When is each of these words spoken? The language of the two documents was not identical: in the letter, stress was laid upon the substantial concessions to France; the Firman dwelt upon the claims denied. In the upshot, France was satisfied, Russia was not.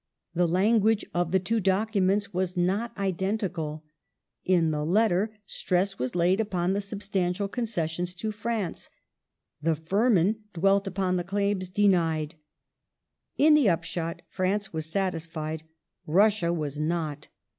The 0.33 0.47
language 0.47 1.05
of 1.13 1.31
the 1.31 1.37
two 1.39 1.59
documents 1.59 2.33
was 2.33 2.57
not 2.57 2.91
identical: 2.97 3.83
in 4.43 4.71
the 4.71 4.83
letter, 4.83 5.37
stress 5.45 5.99
was 5.99 6.15
laid 6.15 6.39
upon 6.39 6.73
the 6.73 6.81
substantial 6.81 7.47
concessions 7.47 8.15
to 8.15 8.31
France; 8.31 8.89
the 9.61 9.75
Firman 9.75 10.37
dwelt 10.55 10.87
upon 10.87 11.17
the 11.17 11.23
claims 11.23 11.69
denied. 11.69 12.33
In 13.37 13.53
the 13.53 13.69
upshot, 13.69 14.23
France 14.27 14.73
was 14.73 14.87
satisfied, 14.87 15.65
Russia 16.07 16.51
was 16.51 16.79
not. 16.79 17.27